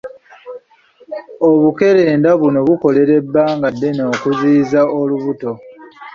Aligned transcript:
Obukerenda 1.49 2.29
buno 2.39 2.59
bukolera 2.67 3.13
ebbanga 3.21 3.67
ddene 3.73 4.03
okuziyiza 4.13 4.81
olubuto. 4.99 5.51